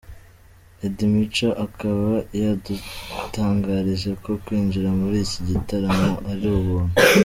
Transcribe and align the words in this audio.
Eddie 0.85 1.09
Mico 1.13 1.47
akaba 1.65 2.09
yadutangarije 2.41 4.11
ko 4.23 4.31
kwinjira 4.43 4.89
muri 4.99 5.17
iki 5.25 5.39
gitaramo 5.49 6.09
ari 6.31 6.45
ubuntu. 6.57 6.95